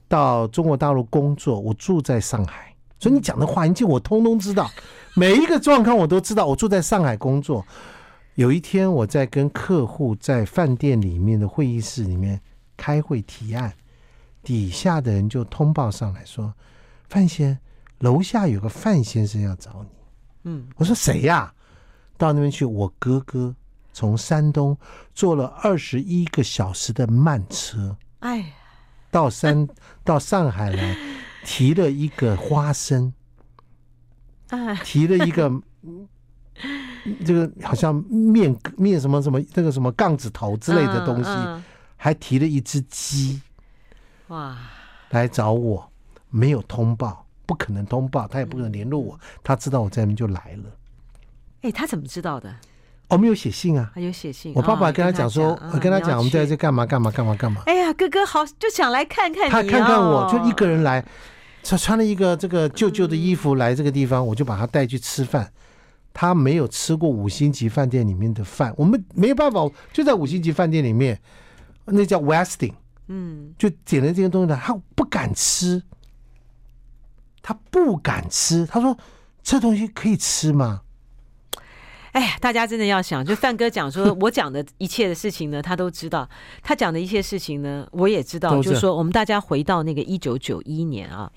[0.07, 4.69] 到中国大陆工作，我住在上海，所以你讲的环境我通通知道，
[5.15, 6.45] 每一个状况我都知道。
[6.45, 7.65] 我住在上海工作，
[8.35, 12.39] 有一天我在跟客户在饭店里面的会议室里面。
[12.75, 13.71] 开会提案，
[14.41, 16.51] 底下的人就通报上来说
[17.07, 17.57] ：“范先，
[17.99, 19.89] 楼下有个范先生要找你。”
[20.45, 21.53] 嗯，我说谁呀？
[22.17, 23.55] 到那边去，我哥哥
[23.93, 24.77] 从山东
[25.13, 28.53] 坐了二十一个小时的慢车，哎，
[29.09, 29.67] 到山
[30.03, 30.97] 到上海来，
[31.45, 33.13] 提了一个花生，
[34.83, 35.49] 提了一个
[37.23, 41.29] 这个好像面面什么什么那个什么杠子头之类的东西。
[41.95, 43.41] 还提了一只鸡，
[44.27, 44.57] 哇！
[45.11, 45.89] 来找我，
[46.29, 49.17] 没有通报，不可能通报，他也不可能联络我。
[49.41, 50.69] 他知道我在那边就来了。
[51.61, 52.53] 哎，他怎么知道的？
[53.13, 54.51] 我没有写信啊，有写信。
[54.55, 57.61] 我爸爸跟他讲说，我跟他讲，我们在这干嘛干嘛干嘛干嘛。
[57.67, 59.51] 哎呀，哥哥好，就想来看看你。
[59.51, 61.05] 他看看我，就一个人来，
[61.63, 65.51] 他穿了一个这个旧旧的衣服来这个地方，我就把他带去吃饭。
[66.15, 71.19] 他没有吃过五星级饭店里面的饭，我们没有办法，就在五星级饭店里面。
[71.85, 72.73] 那叫 Westing，
[73.07, 75.83] 嗯，就点了这些东西呢，他不敢吃，
[77.41, 78.97] 他不敢吃，他说
[79.41, 80.81] 这东西可以吃吗？
[82.13, 86.27] 哎呀，大家真的要想，就范哥讲说， 我讲的一切的事情呢，他都知道；
[86.61, 88.61] 他讲的一切事情呢，我也知道。
[88.61, 91.31] 是就是说，我们大家回到那个一九九一年啊，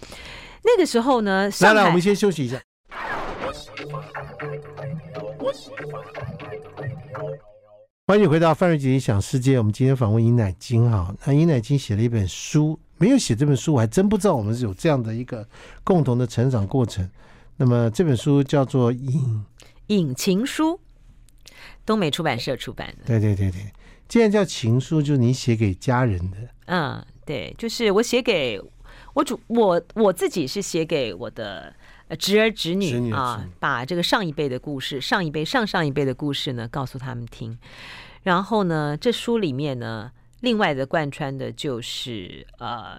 [0.63, 2.61] 那个时候呢，来来，我们先休息一下。
[8.09, 9.59] 欢迎回到范瑞杰想世界。
[9.59, 15.49] 我们今天访问尹乃金哈，那尹乃金写了一本书，没有写这本书，我还真不知道我们是有这样的一个
[15.83, 17.09] 共同的成长过程。
[17.57, 19.43] 那么这本书叫做《引
[19.89, 20.81] 引情书》，
[21.85, 23.05] 东美出版社出版的。
[23.07, 23.73] 对对对对，
[24.09, 26.37] 既然叫情书，就是你写给家人的。
[26.67, 28.61] 嗯，对，就是我写给
[29.15, 31.75] 我主我我自己是写给我的
[32.19, 37.57] 侄儿侄女，侄女啊，把这个上一辈的故事、上一辈、上上一辈的故事呢，告诉他们听。
[38.23, 42.99] 然后呢，这书里面呢，另外的贯穿的就是呃，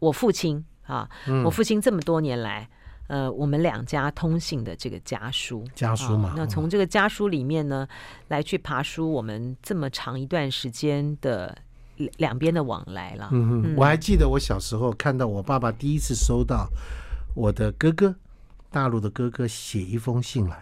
[0.00, 2.68] 我父亲啊，嗯、我父亲这么多年来。
[3.06, 6.30] 呃，我们两家通信的这个家书，家书嘛。
[6.30, 7.86] 啊、那从这个家书里面呢，
[8.28, 11.56] 来去爬书我们这么长一段时间的
[12.16, 13.28] 两边的往来了。
[13.30, 16.66] 嗯嗯，我还记得我小时候看到我爸爸第一次收到
[17.34, 18.14] 我的哥哥，
[18.70, 20.58] 大陆的哥哥写一封信来，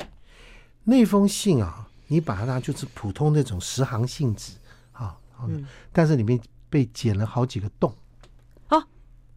[0.82, 4.54] 那封信啊，你把它就是普通那种十行信纸
[4.90, 7.94] 啊，嗯，但是里面被剪了好几个洞。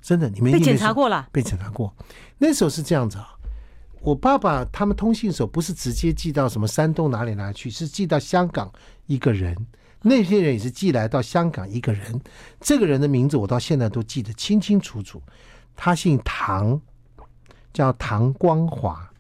[0.06, 1.28] 真的，你们被检查过了？
[1.32, 1.92] 被检查过。
[2.38, 3.28] 那时候是这样子啊，
[4.02, 8.72] 我爸爸他们通信的时候不是直接寄到什么山东哪里哪里去，是寄到香港
[9.08, 9.58] 一个人。
[10.04, 12.22] 那些人也是寄来到香港一个人。
[12.62, 15.20] 这个人的名字我到现在都记得清清楚楚。
[15.76, 16.80] 他姓唐，
[17.74, 19.12] 叫唐光华。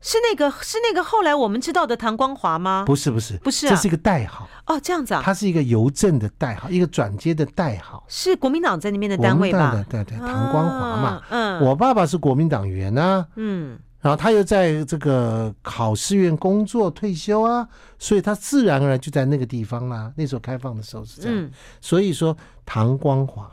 [0.00, 2.84] 是那个是那个后来我们知道的唐光华吗？
[2.86, 4.48] 不是不是不是，这是一个代号。
[4.66, 9.84] 哦，这样子啊，它是一个邮政的代号，一个转接的代号，是国民党在那边的单位吧？
[9.90, 20.10] 对对，唐光华嘛，嗯，我爸爸是国民党员啊，嗯，然后他又在这个考试院工作退休啊，所以他自然而然就在那个地方啦。
[20.16, 22.34] 那时候开放的时候是这样，所以说
[22.64, 23.50] 唐光华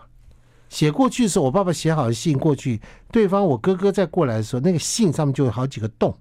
[0.69, 2.79] 写过去的时候，我爸爸写好的信过去，
[3.11, 6.15] 对方我哥哥再过来的时候，那个信上面就有好几个洞。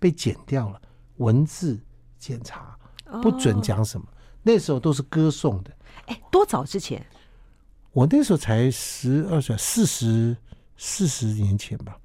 [0.00, 0.80] 被剪掉了，
[1.18, 1.78] 文字
[2.18, 2.76] 检查
[3.22, 4.04] 不准讲什么。
[4.08, 5.70] 哦、那时候都是歌颂的。
[6.06, 7.06] 哎，多早之前？
[7.92, 10.36] 我那时候才十二岁，四十
[10.76, 11.96] 四十年前吧。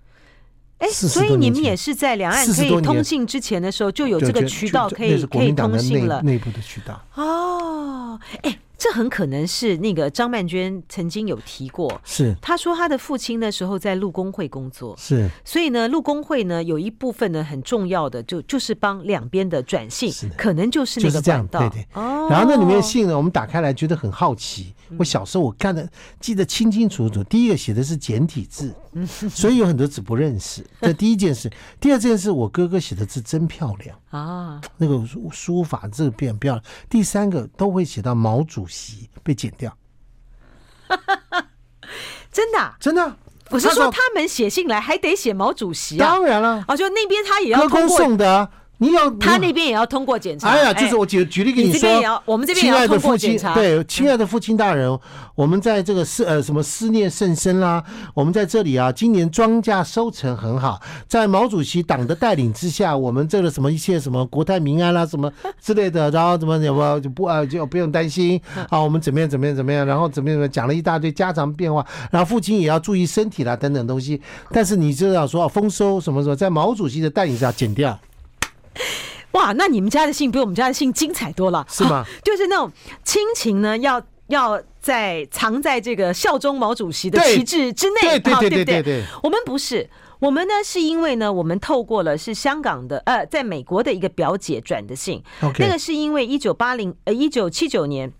[0.79, 7.01] 哎，所以你们也是在两岸可以通信之前的时候就有这个渠道可以可以通信了，内部的渠道。
[7.15, 8.60] 哦，哎。
[8.85, 12.35] 这很可能是那个张曼娟曾经有提过，是。
[12.39, 20.35] 她说她的父亲那时候在陆工会工作，是，所以呢，陆工会呢有一部分呢很重要的就就是帮两边的转信，是的。
[20.35, 21.87] 可能就是那个管道，对对。
[21.93, 24.75] 哦，然后那里面的信呢，我们打开来觉得很好奇。
[24.99, 28.71] 我小时候我看的记得清清楚楚，第一个写的是简体字，
[29.29, 30.65] 所以有很多字不认识。
[30.81, 36.65] 这第一件事，第二件事，我哥哥写的字真漂亮啊，那个书法字变漂亮。
[36.89, 39.75] 第三个都会写到毛主席被剪掉，
[42.31, 43.17] 真的真的。
[43.51, 48.49] 我是说他们写信来还得写毛主席啊，当然了，啊，就那边他也要歌功颂德。
[48.77, 50.49] 你要他那边也要通过检查。
[50.49, 53.53] 哎呀，就是我举举例给你说，我们这边也要通过检查。
[53.53, 54.99] 对，亲爱的父亲大人，
[55.33, 57.83] 我们在这个思呃什么思念甚深啦，
[58.13, 77.97] 我们在这里啊，今年庄稼收成很好，在毛主席党的带领之下，我们这个什么一切什么国泰民安啦，什么之类的， 然后怎么怎么就不啊就不用担心啊，我们怎么样怎么样怎么样，然后怎么样怎么讲了一大堆家常变化，然后父亲也要注意身体啦等等东西，但是你知道说丰收什么什么，在毛主席的带领下减掉。
[79.31, 81.97] 哇，那你们家的信比我们家的信精彩多了，是吗？
[81.97, 82.71] 啊、 就是那种
[83.03, 89.03] 亲情呢，要要在藏在这个效忠毛主席的旗帜之内，对对对对对。
[89.23, 95.21] 我们不是，我们呢是因为呢，我们透过了是香港的呃，在美国的一个表姐转的信.
[95.59, 98.13] 那个是因为一九八零呃一九七九年。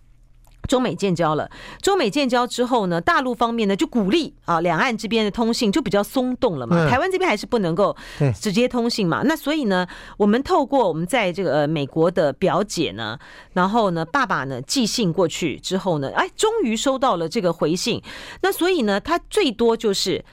[0.68, 1.50] 中美建交了，
[1.82, 6.86] 中美建交之后呢，大陆方面呢就鼓励啊，两岸这边的通信就比较松动了嘛。
[6.86, 7.96] 嗯、台湾这边还是不能够
[8.40, 9.22] 直接通信嘛。
[9.24, 13.18] 那所以呢，我们透过我们在这个、呃、美国的表姐呢，
[13.54, 18.02] 然后呢，爸爸呢寄信过去之后呢，哎，终于收到了这个回信。
[18.42, 20.24] 那所以呢，他最多就是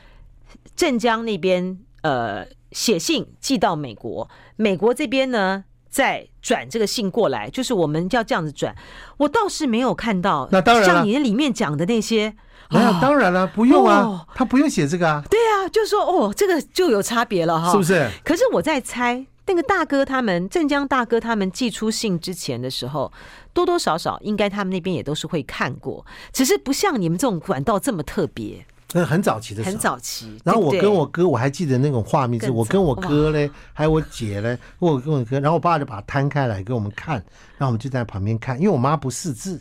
[0.74, 5.64] 镇江那边呃写信寄到美国，美国这边呢。
[5.92, 8.74] 再转这个信过来，就是我们要这样子转。
[9.18, 12.34] 我倒是没有看到，那当然像你里面讲的那些，
[12.70, 15.22] 没有，当然了，不用啊，他不用写这个啊。
[15.28, 18.10] 对啊，就说哦，这个就有差别了哈，是不是？
[18.24, 23.12] 可是我在猜，那个大哥他们镇江大哥他们寄出信之前的时候，
[23.52, 28.64] 多多少少应该他们那边也都是会看过，只是不像你们这种管道这么特别。
[28.92, 30.38] 那很早期的时候，很早期。
[30.44, 37.14] 然后我跟我哥，我还记得那种画面，是我跟我哥嘞，还有我姐嘞， 我跟我哥，然后我爸就把它摊开来给我们看，
[37.56, 39.60] 然后我们就在旁边看，因为我妈不识字，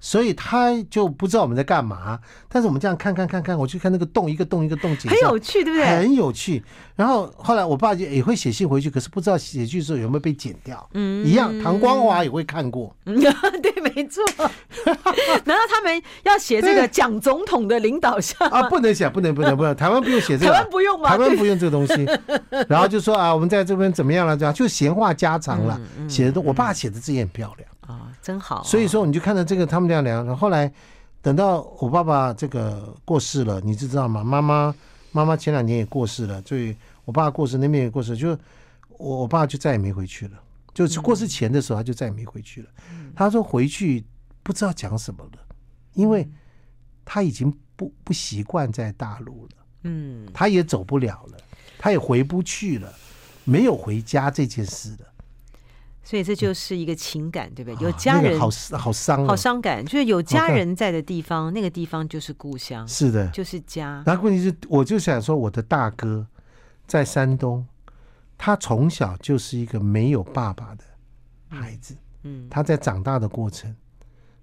[0.00, 2.18] 所以他就不知道我们在干嘛。
[2.48, 5.86] 但是我们这样看看看看，我去看那个洞，一个洞一个洞剪，很有趣，对不对？
[5.86, 6.64] 很有趣。
[6.96, 10.88] 然后后来我爸就也会写信回去，可是不知道写去的时候有没有被剪掉。
[10.94, 12.94] 嗯，一样，唐光华也会看过。
[13.06, 13.20] 嗯，
[13.62, 14.22] 对，没错。
[15.44, 18.62] 难道他们要写这个蒋总统的领导下 啊？
[18.68, 19.74] 不能写，不能，不能，不能。
[19.74, 21.08] 台湾不用写这个，台湾不用吗？
[21.10, 22.08] 台湾不用这个东西。
[22.68, 24.36] 然后就说啊，我们在这边怎么样了？
[24.36, 25.80] 这样就闲话家常了。
[26.08, 27.69] 写的都，我爸写的字也很漂亮。
[27.90, 28.62] 啊，真好！
[28.62, 30.36] 所以说，你就看到这个他们这样聊。
[30.36, 30.72] 后来
[31.20, 34.22] 等到我爸爸这个过世了，你知道吗？
[34.22, 34.74] 妈妈
[35.12, 38.30] 妈妈前两年也过世了，所以我爸过世那边也过世，就
[38.90, 40.40] 我我爸就再也没回去了。
[40.72, 42.68] 就是过世前的时候，他就再也没回去了。
[43.14, 44.04] 他说回去
[44.42, 45.38] 不知道讲什么了，
[45.94, 46.28] 因为
[47.04, 49.50] 他已经不不习惯在大陆了。
[49.82, 51.38] 嗯，他也走不了了，
[51.78, 52.92] 他也回不去了，
[53.44, 55.06] 没有回家这件事了。
[56.02, 57.84] 所以这就是一个情感，对不对？
[57.84, 58.46] 有家人，好
[58.78, 59.84] 好伤，好伤感。
[59.84, 64.02] 就是有家人在的地方，那个地方就是故乡，是的，就是家。
[64.06, 66.26] 然后问题是，我就想说，我的大哥
[66.86, 67.64] 在山东，
[68.38, 70.84] 他从小就是一个没有爸爸的
[71.48, 71.94] 孩子。
[72.22, 73.74] 嗯，他在长大的过程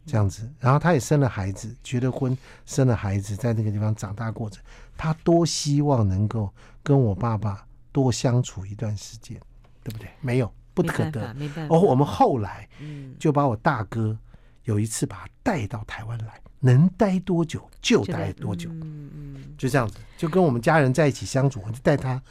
[0.06, 4.64] 这样子，然后他也生了孩子，结了婚，生了孩子，在那个地方长大过程，
[4.96, 9.40] 他多希望能够跟我爸爸多相处一段时间，
[9.84, 10.08] 对不对？
[10.22, 10.52] 没有。
[10.84, 11.36] 不可得，
[11.70, 12.68] 哦，我们后来
[13.18, 14.18] 就把我大哥
[14.64, 22.22] 有一次把他带到台湾来，能待多久就待多久，嗯嗯，就这样子，就跟我们家人在一起相处，我就带他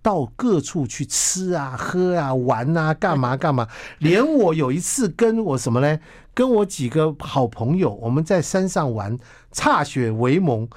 [0.00, 3.68] 到各处去吃啊、喝啊、玩啊、干嘛干嘛。
[3.98, 5.98] 连我有一次跟我什么呢？
[6.34, 9.18] 跟我几个好朋友，我们在山上玩，
[9.52, 10.68] 歃血为盟、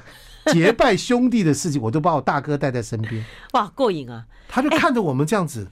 [0.51, 3.23] 结拜兄弟的事情，我都把我大哥带在身边。
[3.53, 4.25] 哇，过瘾啊！
[4.47, 5.67] 他就看着我们这样子。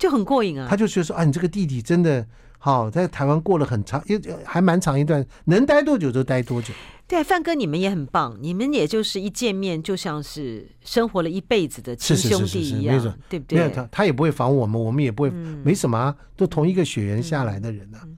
[0.00, 0.66] 就很过瘾啊！
[0.68, 2.26] 他就觉得说啊，你这个弟弟真的
[2.58, 6.72] 好，在台湾过了很长，也还蛮长一段，能待多久就待多久。
[7.06, 13.58] 对，范哥，你们也很棒，你们也就是一见面就像是生活了一辈子的亲兄弟一样，对不对？
[13.58, 18.00] 没有他，他也不会防我们，我们也不会，嗯、没什么啊，都同一个血缘下来的人啊。
[18.04, 18.16] 嗯嗯、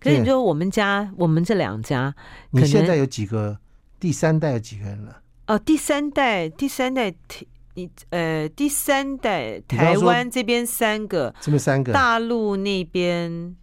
[0.00, 2.12] 可是你说我们家，我们这两家，
[2.50, 3.58] 你现在有几个？
[4.00, 5.20] 第三代有几个人了？
[5.46, 7.14] 哦，第三代，第三代。
[7.74, 13.56] 你呃，第三代台湾这边三个，这边三个，大陆那边。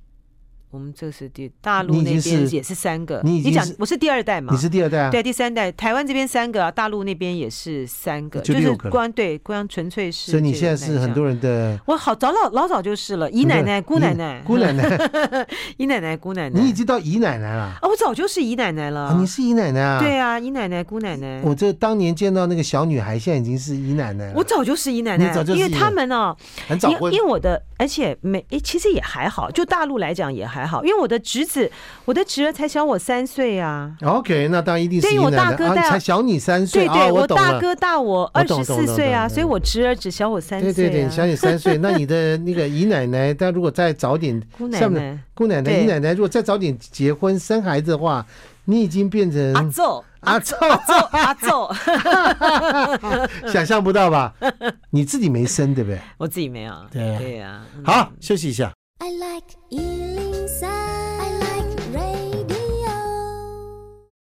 [0.69, 4.51] 我们这是第大陆那边也是三个，你讲我是第二代嘛？
[4.53, 5.09] 你是第二代啊？
[5.09, 10.31] 对，第三代台湾这边三个，啊大陆那边也是三个，就是光对光纯粹是。
[10.31, 14.83] 所以你现在是很多人的，我好早老老早就是了，姨奶奶、姑奶奶、姑奶奶、
[15.77, 17.79] 姨奶奶、姑奶奶，你已经到姨奶奶了啊！
[17.83, 19.99] 我早就是姨奶奶了，你是姨奶奶啊？
[20.01, 21.41] 对啊，姨奶奶、姑奶奶。
[21.43, 24.33] 我这当年见到那个小女孩，现在已经是姨奶奶了。
[24.35, 26.35] 我早就是姨奶奶，因为他们哦，
[26.67, 31.71] 很早婚，因为我的，而且没诶，其实也还好，就大陆来讲也还好，因为我的侄子，
[32.05, 33.93] 我的侄儿才小我三岁啊。
[34.01, 35.21] OK，那当然一定是姨奶奶。
[35.21, 36.87] 对，我大哥大、啊、才小你三岁。
[36.87, 40.73] 对对，我大哥大我二十四岁啊，所以我侄儿只小我三岁、啊。
[40.73, 41.77] 对对对，小你三岁。
[41.83, 48.25] 那你的那个姨奶奶，但如果再早点，姑奶奶，姑奶奶，姨奶奶，如果再早点结婚生孩子的话，
[48.65, 50.55] 你已经变成阿奏，阿奏，
[51.11, 51.71] 阿奏，
[53.51, 54.33] 想象不到吧？
[54.89, 55.99] 你自己没生，对不对？
[56.17, 56.73] 我自己没有。
[56.91, 57.61] 对对呀。
[57.83, 58.71] 好，休息一下。
[58.99, 59.53] I like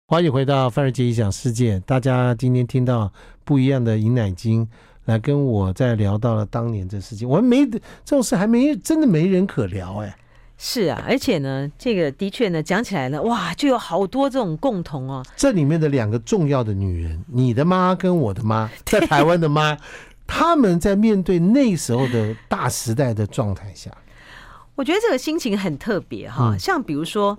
[0.10, 1.80] 欢迎回到范儿杰异想世界。
[1.86, 4.67] 大家今天听到不一样的尹乃金
[5.06, 10.17] 来跟我在聊到了当年这事情，我们没这种事还没真的没人可聊哎。
[10.58, 15.24] 是啊，而且呢，这个的确呢，讲起来呢，哇，就有好多这种共同哦。
[15.36, 19.78] 这里面的两个重要的女人，你的妈跟我的妈， 在台湾的妈，
[20.26, 23.95] 他们在面对那时候的大时代的状态下，
[24.74, 26.58] 我觉得这个心情很特别哈。
[26.58, 27.38] 像比如说。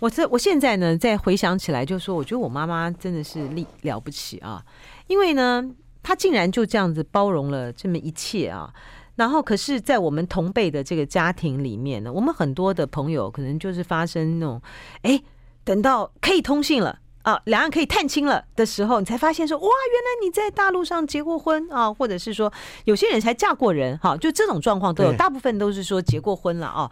[0.00, 4.62] 我这我现在呢，再回想起来，就是说，我觉得我妈妈真的是厉了不起啊，
[5.06, 5.64] 因为呢，
[6.02, 8.72] 她竟然就这样子包容了这么一切啊。
[9.16, 14.60] 然后，可是，在我们同辈的这个家庭里面呢，我们很多的朋友可能就是发生那种，
[15.02, 15.22] 哎，
[15.62, 22.52] 等到可以通信了啊，两岸可以探亲了的时候，你才发现说，哇，原来你在大陆上结过婚啊，或者是说，
[22.86, 26.90] 有些人才嫁过人，哈，就这种状况都有，大部分都是说结过婚了啊。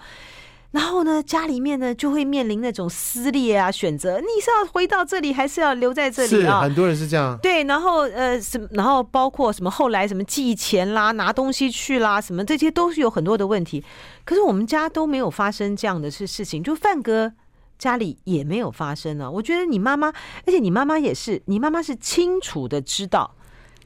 [0.73, 6.63] 然后呢，家里面呢就会面临那种撕裂啊，选择你是要回到这里，还是要留在这里啊？
[6.63, 7.39] 很多人是这样。
[7.43, 13.85] 对，然后呃，什么，然后包括什么后来什么寄钱啦、拿东西去啦，什么这些都是有很多的问题。
[14.25, 17.31] 可是我们家都没有发生这样的事事情，就范哥
[17.79, 19.31] 家里也没有发生啊。
[19.31, 23.35] 我觉得你妈妈，而且你妈妈也是，你妈妈是清楚的知道，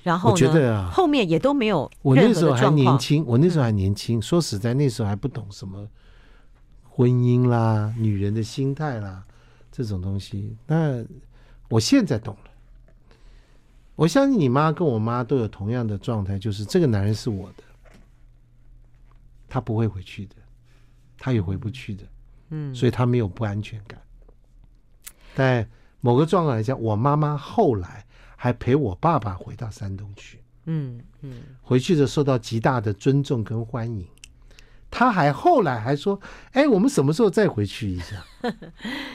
[0.04, 1.90] 然后呢，我觉得啊，后面也都没有。
[2.02, 5.84] 我那时候还年轻，我那时候还年轻，说实在，那时候还不懂什么。
[6.96, 9.22] 婚姻啦，女人的心态啦，
[9.70, 10.56] 这种东西。
[10.66, 11.04] 那
[11.68, 12.50] 我现在懂了。
[13.96, 17.64] 我相信你妈跟我妈都有同样的状态，就是这个男人是我的，
[19.46, 20.36] 他不会回去的，
[21.18, 22.04] 他也回不去的，
[22.48, 24.00] 嗯，所以他没有不安全感。
[25.34, 25.68] 但
[26.00, 34.08] 某个状况来讲，我妈妈后来还陪我爸爸回到山东去，嗯嗯，回去的受到极大的尊重跟欢迎。
[34.90, 36.18] 他还后来还说
[36.52, 38.24] ：“哎，我们什么时候再回去一下？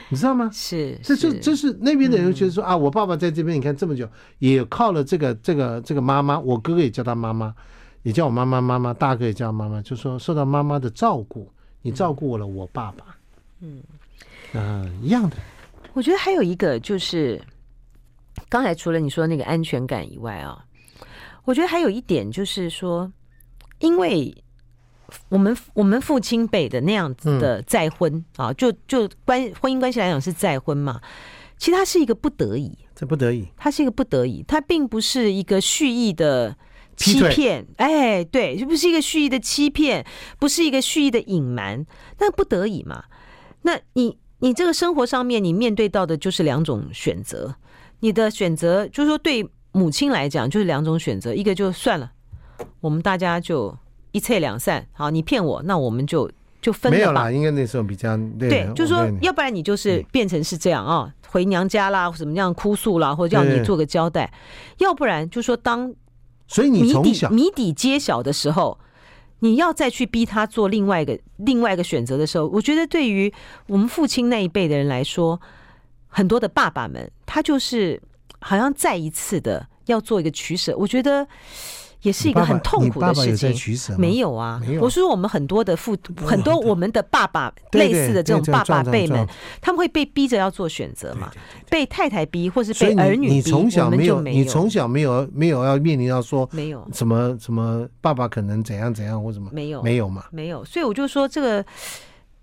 [0.09, 0.49] 你知道吗？
[0.53, 4.07] 是，这就就是那边的人觉得说、嗯、啊，我爸爸在这边，你看这么久，
[4.39, 7.55] 也靠了这个这个这个妈妈，我哥哥也叫他妈妈，
[8.03, 11.49] 也叫我妈妈妈妈，大哥也叫妈妈，就说受到妈妈的照顾，
[11.81, 13.15] 你照顾我了我爸爸，
[13.61, 13.81] 嗯，
[14.53, 15.37] 嗯、呃，一样的。
[15.93, 17.41] 我觉得还有一个就是，
[18.49, 20.65] 刚才除了你说那个安全感以外啊，
[21.45, 23.11] 我觉得还有一点就是说，
[23.79, 24.35] 因为。
[25.29, 30.99] 我们我们父亲辈的那样子的再婚、嗯、啊，就就关婚姻关系来讲是再婚嘛，
[31.57, 36.55] 其实它是一个不得已，这不得已，它是一个不得已，它并不是一个蓄意的
[36.95, 40.05] 欺骗，哎，对，这不是一个蓄意的欺骗，
[40.39, 41.85] 不是一个蓄意的隐瞒，
[42.19, 43.03] 那不得已嘛。
[43.63, 47.55] 那你你这个生活上面你面对到的就是两种选择，
[47.99, 52.11] 你的选择就是说对母亲来讲就是两种选择，一个就算了，
[52.79, 53.77] 我们大家就。
[54.11, 56.29] 一切两散，好，你骗我，那我们就
[56.61, 56.97] 就分了吧。
[56.97, 64.29] 没有啦，应该那时候比较对，对，就是说，要不然你就是变成是这样啊、哦，回娘家啦，或怎么样哭诉啦，或者要你做个交代；
[64.79, 65.93] 要不然就是说，当
[66.47, 68.77] 所以你从小谜底揭晓的时候，
[69.39, 73.33] 你要再去逼他做另外一个另外一个选择的时候，我觉得对于
[73.67, 75.39] 我们父亲那一辈的人来说，
[76.07, 78.01] 很多的爸爸们，他就是
[78.39, 80.75] 好像再一次的要做一个取舍。
[80.77, 81.25] 我觉得。
[82.01, 83.97] 也是一个很痛苦的事情。
[83.97, 85.95] 没有啊，我说我们很多的父，
[86.25, 89.27] 很多我们的爸爸，类似的这种爸爸辈们，
[89.61, 91.31] 他们会被逼着要做选择嘛，
[91.69, 93.35] 被太太逼，或是被儿女逼。
[93.35, 96.87] 你从小没有，你从小没有没有要面临到说没有。
[96.93, 99.81] 什么什么爸爸可能怎样怎样或什么没有。
[99.83, 100.25] 没有嘛？
[100.31, 101.63] 没有，所以我就说这个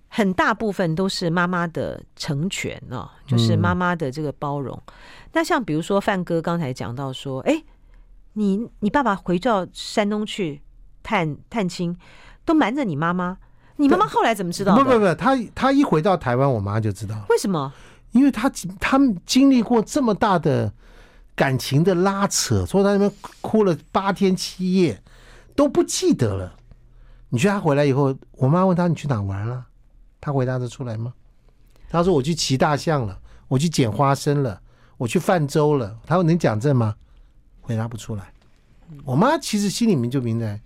[0.08, 4.80] 很大部分都是妈妈的成全哦，就是妈妈的这个包容。
[5.32, 7.62] 那像比如说范哥刚才讲到说，哎。
[8.34, 10.62] 你你爸爸回到山东去
[11.02, 11.96] 探探亲，
[12.44, 13.38] 都瞒着你妈妈。
[13.76, 14.76] 你妈妈后来怎么知道？
[14.76, 17.26] 不不不，他他一回到台湾，我妈就知道了。
[17.28, 17.72] 为什么？
[18.12, 18.50] 因为他
[18.80, 20.72] 他们经历过这么大的
[21.36, 25.00] 感情的拉扯，说他那边哭了八天七夜
[25.54, 26.54] 都不记得了。
[27.28, 29.66] 你觉得他回来以后，我妈问他，你去哪玩了？
[30.20, 31.12] 他回答得出来吗？
[31.90, 34.60] 他说我去骑大象了，我去捡花生了，
[34.96, 35.96] 我去泛舟了。
[36.04, 36.96] 他说能讲这吗？
[37.68, 38.32] 回答不出来，
[39.04, 40.58] 我妈其实心里面就明白，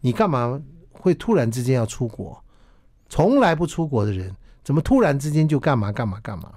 [0.00, 2.42] 你干嘛会突然之间要出国？
[3.08, 4.34] 从来不出国的人，
[4.64, 6.52] 怎么突然之间就干嘛干嘛干嘛？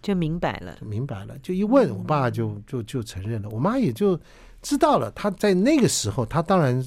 [0.00, 4.18] 就明白了，就明白了，就一问，我爸就就就承认了，我妈也就
[4.62, 5.10] 知道了。
[5.10, 6.82] 她在那个时候，她当然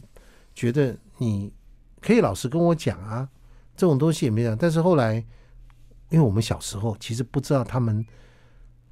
[0.56, 1.54] 觉得你
[2.02, 3.30] 可以老实跟我讲啊，
[3.78, 4.58] 这种东西也没讲。
[4.58, 5.24] 但是后来，
[6.10, 8.04] 因为我们小时候其实不知道他们。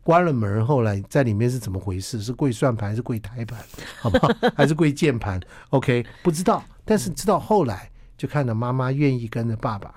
[0.04, 2.22] 关了门，后来在里面是怎么回事？
[2.22, 3.60] 是跪算盘还是跪台盘？
[4.02, 4.28] 好不好？
[4.56, 5.40] 还是跪键盘
[5.70, 6.64] ？OK，不知道。
[6.84, 9.94] 但是知道后来就看到妈妈愿意跟着爸爸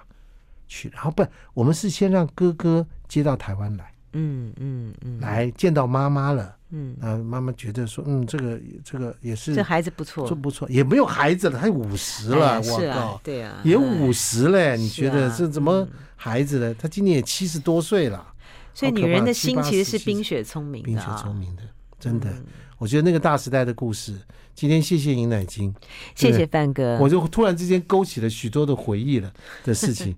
[0.69, 1.25] 去，然后不，
[1.55, 16.75] 我们是先让哥哥接到台湾来，嗯嗯嗯，来见到妈妈了，嗯，啊，妈妈觉得说，嗯，这个这个也是这孩子不错，这不错，也没有孩子了，他五十了，我靠，对啊，也五十嘞，你觉得这怎么孩子了？
[16.75, 18.34] 他今年也七十多岁了。
[18.75, 21.63] 所以女人的心其实是冰雪聪明的，冰雪聪明的，
[21.99, 22.29] 真的。
[22.77, 24.13] 我觉得那个大时代的故事，
[24.55, 25.73] 今天谢谢尹乃菁，
[26.15, 29.33] 谢谢范哥，我就突然之间勾起了许多的回忆了
[29.65, 30.15] 的事情。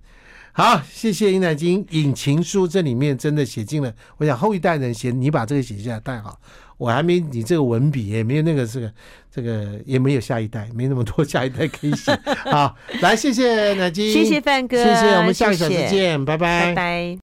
[0.52, 6.40] 好，谢谢尹乃菁，《引情书》这里面真的写进了，我想后一代人写，你把这个写下来太好，
[6.78, 8.90] 我还没你这个文笔，也没有那个这个
[9.30, 12.10] 这个，也没有下一代，没那么多下一代可以写。
[12.50, 17.14] 好，来谢谢乃菁，谢谢范哥，谢谢，我们下个小时见，谢谢拜拜，拜拜。